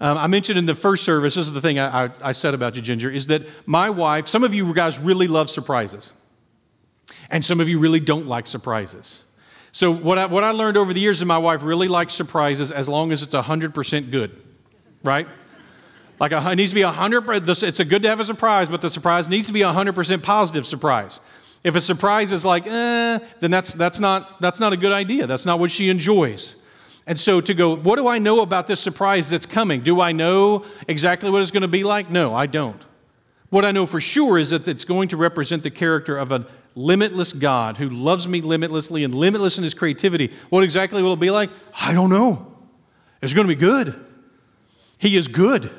[0.00, 2.54] Um, I mentioned in the first service, this is the thing I, I, I said
[2.54, 6.12] about you, Ginger, is that my wife, some of you guys really love surprises,
[7.30, 9.24] and some of you really don't like surprises.
[9.72, 12.72] So, what I, what I learned over the years is my wife really likes surprises
[12.72, 14.40] as long as it's 100% good,
[15.04, 15.28] right?
[16.20, 17.62] Like a, it needs to be 100%.
[17.62, 20.22] It's a good to have a surprise, but the surprise needs to be a 100%
[20.22, 21.20] positive surprise.
[21.64, 25.26] If a surprise is like, eh, then that's, that's, not, that's not a good idea.
[25.26, 26.54] That's not what she enjoys.
[27.06, 29.82] And so to go, what do I know about this surprise that's coming?
[29.82, 32.10] Do I know exactly what it's going to be like?
[32.10, 32.84] No, I don't.
[33.50, 36.46] What I know for sure is that it's going to represent the character of a
[36.78, 40.32] limitless God who loves me limitlessly and limitless in his creativity.
[40.48, 41.50] What exactly will it be like?
[41.74, 42.54] I don't know.
[43.20, 43.94] It's going to be good.
[44.98, 45.70] He is good.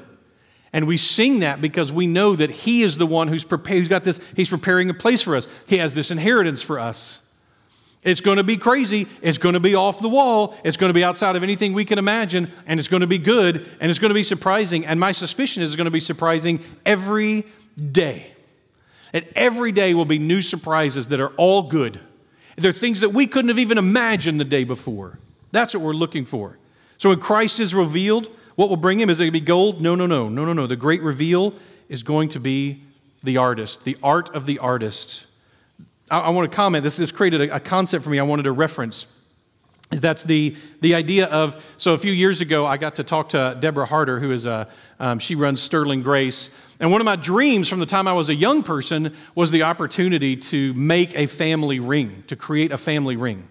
[0.73, 3.87] And we sing that because we know that He is the one who's prepared, who's
[3.87, 5.47] got this, He's preparing a place for us.
[5.67, 7.21] He has this inheritance for us.
[8.03, 9.07] It's going to be crazy.
[9.21, 10.55] It's going to be off the wall.
[10.63, 12.51] It's going to be outside of anything we can imagine.
[12.65, 13.69] And it's going to be good.
[13.81, 14.85] And it's going to be surprising.
[14.85, 17.45] And my suspicion is it's going to be surprising every
[17.91, 18.31] day.
[19.13, 21.99] And every day will be new surprises that are all good
[22.57, 25.17] They're things that we couldn't have even imagined the day before.
[25.51, 26.57] That's what we're looking for.
[26.97, 29.09] So when Christ is revealed, what will bring him?
[29.09, 29.81] Is it going to be gold?
[29.81, 30.67] No, no, no, no, no, no.
[30.67, 31.53] The great reveal
[31.87, 32.83] is going to be
[33.23, 35.25] the artist, the art of the artist.
[36.11, 36.83] I, I want to comment.
[36.83, 39.07] This, this created a, a concept for me I wanted to reference.
[39.89, 43.57] That's the, the idea of, so a few years ago, I got to talk to
[43.59, 44.67] Deborah Harder, who is a,
[44.99, 46.51] um, she runs Sterling Grace.
[46.79, 49.63] And one of my dreams from the time I was a young person was the
[49.63, 53.47] opportunity to make a family ring, to create a family ring.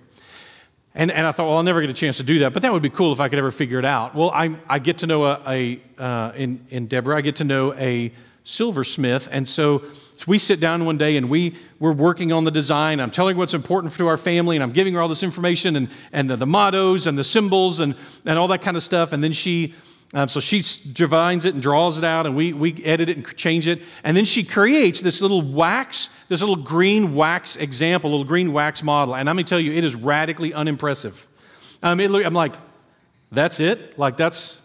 [0.94, 2.72] And, and I thought, well, I'll never get a chance to do that, but that
[2.72, 4.14] would be cool if I could ever figure it out.
[4.14, 7.44] Well, I, I get to know a, a uh, in, in Deborah, I get to
[7.44, 8.12] know a
[8.44, 9.28] silversmith.
[9.30, 9.82] And so
[10.26, 12.98] we sit down one day and we, we're working on the design.
[12.98, 15.76] I'm telling her what's important to our family, and I'm giving her all this information
[15.76, 19.12] and, and the, the mottos and the symbols and, and all that kind of stuff.
[19.12, 19.74] And then she,
[20.14, 23.36] um, so she divines it and draws it out, and we, we edit it and
[23.36, 23.82] change it.
[24.02, 28.82] And then she creates this little wax, this little green wax example, little green wax
[28.82, 29.14] model.
[29.14, 31.26] And I'm going to tell you, it is radically unimpressive.
[31.82, 32.54] Um, it, I'm like,
[33.30, 33.98] that's it?
[33.98, 34.62] Like, that's,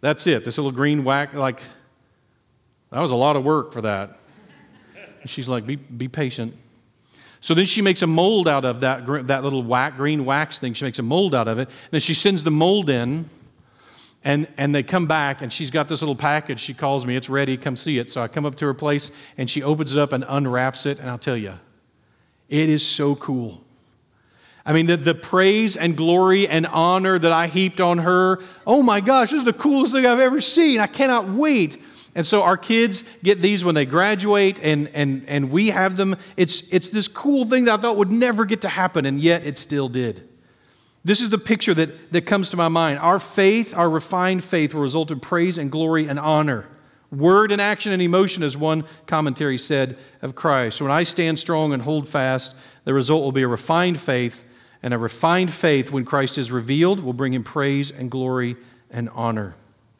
[0.00, 0.44] that's it.
[0.44, 1.60] This little green wax, like,
[2.90, 4.18] that was a lot of work for that.
[5.22, 6.54] And she's like, be, be patient.
[7.40, 10.74] So then she makes a mold out of that, that little wax, green wax thing.
[10.74, 11.68] She makes a mold out of it.
[11.68, 13.28] And then she sends the mold in,
[14.24, 16.60] and, and they come back, and she's got this little package.
[16.60, 18.10] She calls me, it's ready, come see it.
[18.10, 21.00] So I come up to her place, and she opens it up and unwraps it.
[21.00, 21.54] And I'll tell you,
[22.48, 23.60] it is so cool.
[24.64, 28.82] I mean, the, the praise and glory and honor that I heaped on her, oh
[28.82, 30.78] my gosh, this is the coolest thing I've ever seen.
[30.78, 31.78] I cannot wait
[32.14, 36.16] and so our kids get these when they graduate, and, and, and we have them.
[36.36, 39.46] It's, it's this cool thing that I thought would never get to happen, and yet
[39.46, 40.28] it still did.
[41.04, 42.98] This is the picture that, that comes to my mind.
[42.98, 46.68] Our faith, our refined faith, will result in praise and glory and honor.
[47.10, 50.80] Word and action and emotion, as one commentary said of Christ.
[50.80, 54.44] When I stand strong and hold fast, the result will be a refined faith,
[54.82, 58.56] and a refined faith, when Christ is revealed, will bring him praise and glory
[58.90, 59.54] and honor.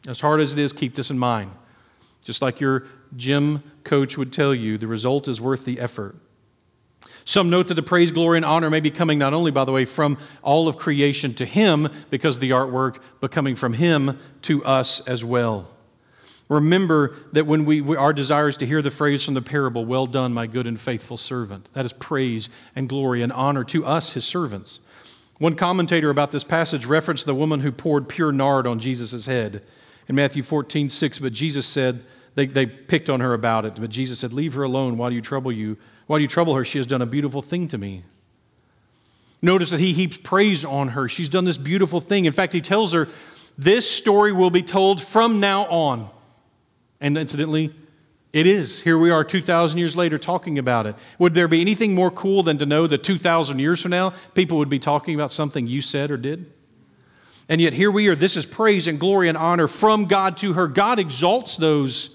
[0.06, 1.52] As hard as it is, keep this in mind.
[2.22, 6.16] Just like your gym coach would tell you, the result is worth the effort.
[7.24, 9.72] Some note that the praise, glory, and honor may be coming not only, by the
[9.72, 14.18] way, from all of creation to Him because of the artwork, but coming from Him
[14.42, 15.68] to us as well.
[16.48, 19.84] Remember that when we, we, our desire is to hear the phrase from the parable,
[19.84, 21.70] well done, my good and faithful servant.
[21.72, 24.80] That is praise and glory and honor to us, his servants.
[25.38, 29.66] One commentator about this passage referenced the woman who poured pure nard on Jesus' head
[30.08, 31.18] in Matthew 14, 6.
[31.18, 34.62] But Jesus said, they, they picked on her about it, but Jesus said, Leave her
[34.62, 34.96] alone.
[34.96, 35.76] Why do you trouble you?
[36.06, 36.64] Why do you trouble her?
[36.64, 38.04] She has done a beautiful thing to me.
[39.42, 41.08] Notice that he heaps praise on her.
[41.08, 42.24] She's done this beautiful thing.
[42.24, 43.08] In fact, he tells her,
[43.58, 46.08] This story will be told from now on.
[47.00, 47.74] And incidentally,
[48.32, 48.80] it is.
[48.80, 50.94] Here we are 2,000 years later talking about it.
[51.18, 54.56] Would there be anything more cool than to know that 2,000 years from now, people
[54.58, 56.50] would be talking about something you said or did?
[57.48, 58.14] And yet here we are.
[58.14, 60.68] This is praise and glory and honor from God to her.
[60.68, 62.10] God exalts those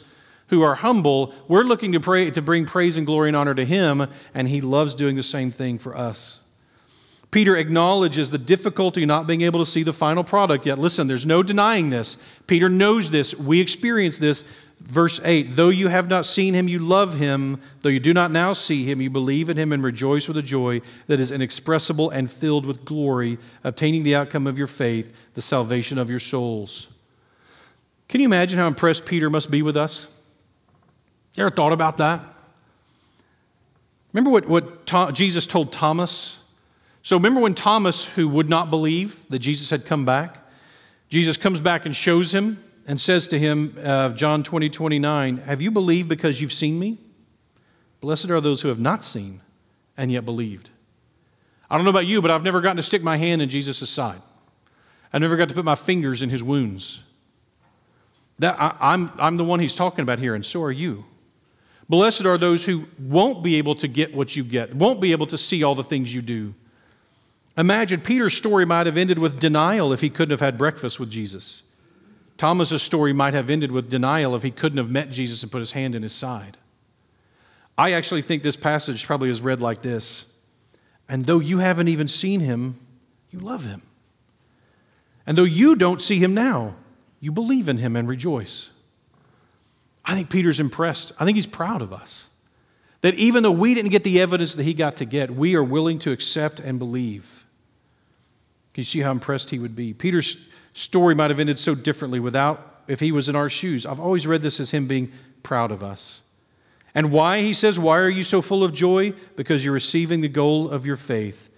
[0.50, 3.66] who are humble, we're looking to, pray, to bring praise and glory and honor to
[3.66, 6.40] Him, and He loves doing the same thing for us.
[7.32, 10.80] Peter acknowledges the difficulty not being able to see the final product yet.
[10.80, 12.18] Listen, there's no denying this.
[12.48, 13.36] Peter knows this.
[13.36, 14.46] We experience this.
[14.88, 17.62] Verse 8 Though you have not seen him, you love him.
[17.82, 20.42] Though you do not now see him, you believe in him and rejoice with a
[20.42, 25.42] joy that is inexpressible and filled with glory, obtaining the outcome of your faith, the
[25.42, 26.88] salvation of your souls.
[28.08, 30.08] Can you imagine how impressed Peter must be with us?
[31.36, 32.22] You ever thought about that?
[34.14, 36.38] Remember what, what Jesus told Thomas?
[37.04, 40.38] So remember when Thomas, who would not believe that Jesus had come back,
[41.10, 45.62] Jesus comes back and shows him and says to him, uh, John 20, 29, Have
[45.62, 46.98] you believed because you've seen me?
[48.00, 49.42] Blessed are those who have not seen
[49.98, 50.70] and yet believed.
[51.70, 53.90] I don't know about you, but I've never gotten to stick my hand in Jesus'
[53.90, 54.22] side.
[55.12, 57.02] I never got to put my fingers in his wounds.
[58.40, 61.04] That, I, I'm, I'm the one he's talking about here, and so are you.
[61.90, 65.28] Blessed are those who won't be able to get what you get, won't be able
[65.28, 66.54] to see all the things you do.
[67.58, 71.10] Imagine Peter's story might have ended with denial if he couldn't have had breakfast with
[71.10, 71.64] Jesus.
[72.38, 75.60] Thomas's story might have ended with denial if he couldn't have met Jesus and put
[75.60, 76.58] his hand in his side.
[77.78, 80.26] I actually think this passage probably is read like this
[81.10, 82.78] And though you haven't even seen him,
[83.32, 83.82] you love him.
[85.26, 86.76] And though you don't see him now,
[87.20, 88.70] you believe in him and rejoice.
[90.06, 91.12] I think Peter's impressed.
[91.20, 92.30] I think he's proud of us.
[93.02, 95.64] That even though we didn't get the evidence that he got to get, we are
[95.64, 97.46] willing to accept and believe.
[98.74, 99.94] Can you see how impressed he would be?
[99.94, 100.38] Peter's
[100.78, 103.86] story might have ended so differently without if he was in our shoes.
[103.86, 105.12] I've always read this as him being
[105.42, 106.22] proud of us.
[106.94, 109.14] And why, he says, why are you so full of joy?
[109.36, 111.50] Because you're receiving the goal of your faith,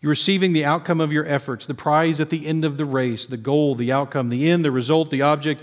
[0.00, 3.26] You're receiving the outcome of your efforts, the prize at the end of the race,
[3.26, 5.62] the goal, the outcome, the end, the result, the object.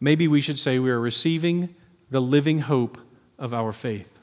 [0.00, 1.74] Maybe we should say we are receiving
[2.10, 2.98] the living hope
[3.38, 4.18] of our faith.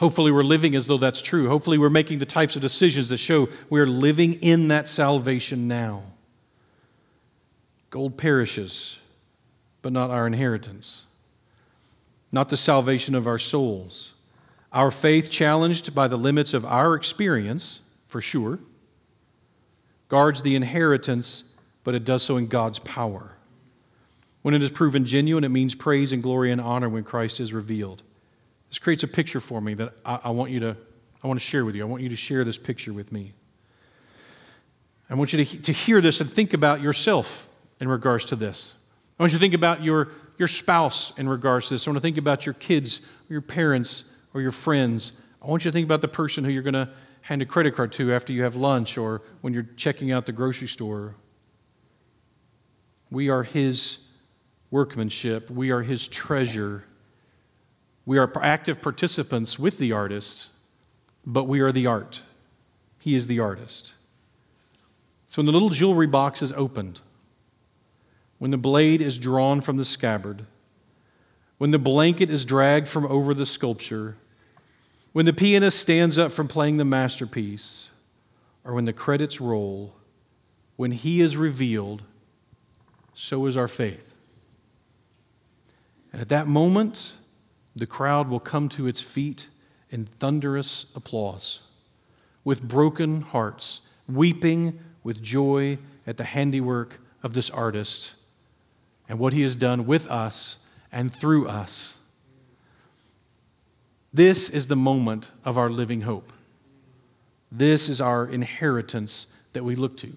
[0.00, 1.48] Hopefully, we're living as though that's true.
[1.48, 6.02] Hopefully, we're making the types of decisions that show we're living in that salvation now.
[7.90, 8.98] Gold perishes,
[9.80, 11.04] but not our inheritance,
[12.30, 14.12] not the salvation of our souls.
[14.70, 18.58] Our faith, challenged by the limits of our experience, for sure,
[20.08, 21.44] guards the inheritance,
[21.84, 23.32] but it does so in God's power.
[24.42, 27.54] When it is proven genuine, it means praise and glory and honor when Christ is
[27.54, 28.02] revealed.
[28.68, 30.76] This creates a picture for me that I, I, want you to,
[31.22, 31.82] I want to share with you.
[31.82, 33.32] I want you to share this picture with me.
[35.08, 37.47] I want you to, to hear this and think about yourself
[37.80, 38.74] in regards to this.
[39.18, 41.86] I want you to think about your, your spouse in regards to this.
[41.86, 44.04] I want to think about your kids, or your parents,
[44.34, 45.12] or your friends.
[45.42, 46.88] I want you to think about the person who you're going to
[47.22, 50.32] hand a credit card to after you have lunch or when you're checking out the
[50.32, 51.14] grocery store.
[53.10, 53.98] We are His
[54.70, 56.84] workmanship, we are His treasure.
[58.08, 60.48] We are active participants with the artist,
[61.26, 62.22] but we are the art.
[62.98, 63.92] He is the artist.
[65.26, 67.02] So when the little jewelry box is opened,
[68.38, 70.46] when the blade is drawn from the scabbard,
[71.58, 74.16] when the blanket is dragged from over the sculpture,
[75.12, 77.90] when the pianist stands up from playing the masterpiece,
[78.64, 79.94] or when the credits roll,
[80.76, 82.02] when he is revealed,
[83.14, 84.14] so is our faith.
[86.12, 87.14] And at that moment,
[87.74, 89.48] the crowd will come to its feet
[89.90, 91.60] in thunderous applause,
[92.44, 98.12] with broken hearts, weeping with joy at the handiwork of this artist
[99.08, 100.58] and what he has done with us
[100.92, 101.96] and through us.
[104.12, 106.32] This is the moment of our living hope.
[107.50, 110.12] This is our inheritance that we look to.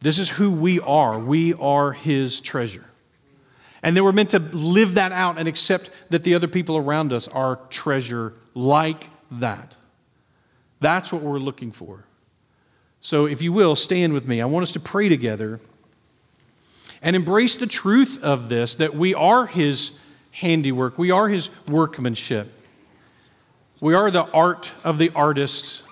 [0.00, 1.18] This is who we are.
[1.18, 2.84] We are his treasure.
[3.82, 7.12] And then we're meant to live that out and accept that the other people around
[7.12, 9.76] us are treasure like that.
[10.80, 12.04] That's what we're looking for.
[13.00, 14.40] So, if you will, stand with me.
[14.40, 15.60] I want us to pray together
[17.02, 19.90] and embrace the truth of this that we are His
[20.30, 22.50] handiwork, we are His workmanship,
[23.80, 25.82] we are the art of the artist.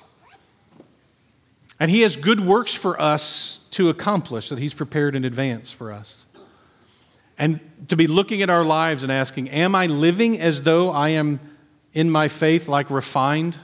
[1.80, 5.92] And He has good works for us to accomplish that He's prepared in advance for
[5.92, 6.26] us.
[7.36, 7.58] And
[7.88, 11.40] to be looking at our lives and asking, Am I living as though I am
[11.94, 13.58] in my faith like refined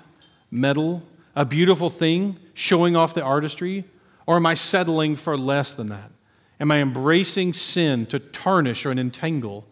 [0.51, 1.03] metal,
[1.37, 3.85] a beautiful thing, showing off the artistry?
[4.27, 6.11] Or am I settling for less than that?
[6.59, 9.67] Am I embracing sin to tarnish or entangle?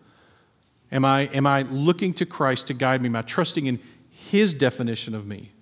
[0.92, 3.08] Am I, am I looking to Christ to guide me?
[3.08, 3.80] Am I trusting in
[4.10, 5.52] His definition of me?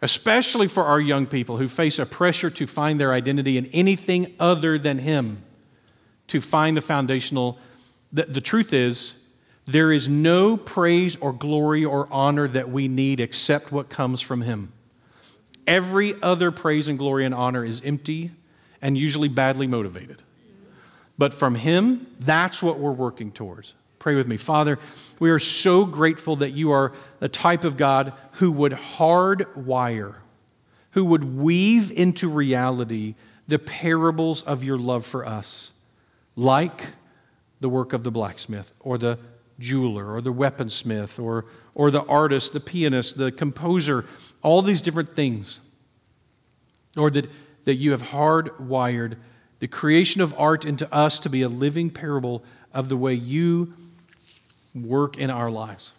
[0.00, 4.34] Especially for our young people who face a pressure to find their identity in anything
[4.40, 5.42] other than Him
[6.28, 7.58] to find the foundational.
[8.12, 9.14] The, the truth is,
[9.66, 14.40] there is no praise or glory or honor that we need except what comes from
[14.40, 14.72] Him.
[15.66, 18.30] Every other praise and glory and honor is empty
[18.80, 20.22] and usually badly motivated.
[21.18, 23.74] But from Him, that's what we're working towards.
[23.98, 24.36] Pray with me.
[24.36, 24.78] Father,
[25.18, 30.14] we are so grateful that you are the type of God who would hardwire,
[30.92, 33.16] who would weave into reality
[33.48, 35.72] the parables of your love for us
[36.36, 36.86] like
[37.60, 39.18] the work of the blacksmith or the
[39.58, 44.04] jeweler or the weaponsmith or, or the artist, the pianist, the composer,
[44.42, 45.60] all these different things.
[46.96, 47.28] Or that,
[47.64, 49.16] that you have hardwired
[49.60, 53.74] the creation of art into us to be a living parable of the way you
[54.74, 55.92] work in our lives.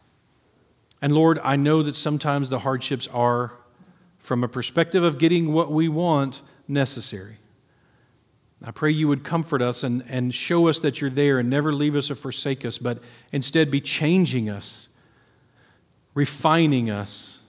[1.01, 3.51] And Lord, I know that sometimes the hardships are,
[4.20, 7.38] from a perspective of getting what we want, necessary.
[8.64, 11.72] I pray you would comfort us and, and show us that you're there and never
[11.72, 12.99] leave us or forsake us, but
[13.32, 14.89] instead be changing us,
[16.14, 17.39] refining us,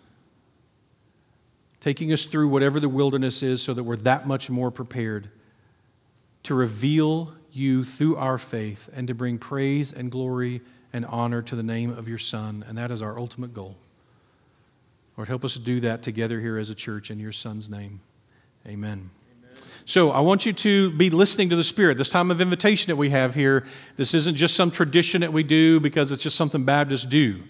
[1.80, 5.28] taking us through whatever the wilderness is so that we're that much more prepared
[6.44, 10.62] to reveal you through our faith and to bring praise and glory
[10.92, 12.64] and honor to the name of your Son.
[12.68, 13.76] And that is our ultimate goal.
[15.16, 18.00] Lord, help us do that together here as a church in your Son's name.
[18.66, 19.10] Amen.
[19.84, 21.98] So I want you to be listening to the Spirit.
[21.98, 23.66] This time of invitation that we have here,
[23.96, 27.42] this isn't just some tradition that we do because it's just something Baptists do.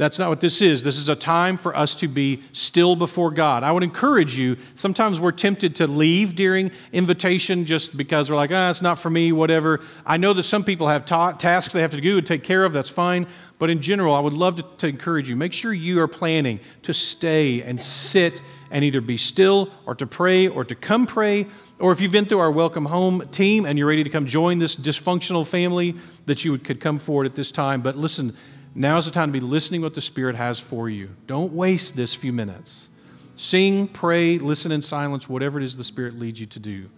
[0.00, 0.82] That's not what this is.
[0.82, 3.62] This is a time for us to be still before God.
[3.62, 8.50] I would encourage you, sometimes we're tempted to leave during invitation just because we're like,
[8.50, 9.80] ah, it's not for me, whatever.
[10.06, 12.64] I know that some people have ta- tasks they have to do and take care
[12.64, 13.26] of, that's fine.
[13.58, 15.36] But in general, I would love to, to encourage you.
[15.36, 18.40] Make sure you are planning to stay and sit
[18.70, 21.46] and either be still or to pray or to come pray.
[21.78, 24.58] Or if you've been through our Welcome Home team and you're ready to come join
[24.58, 25.94] this dysfunctional family,
[26.24, 27.82] that you could come forward at this time.
[27.82, 28.34] But listen,
[28.74, 31.10] Now's the time to be listening what the Spirit has for you.
[31.26, 32.88] Don't waste this few minutes.
[33.36, 36.90] Sing, pray, listen in silence, whatever it is the Spirit leads you to do.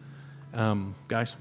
[0.52, 1.36] Um, guys?